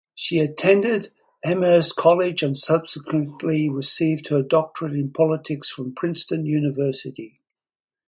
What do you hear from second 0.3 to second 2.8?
attended Amherst College and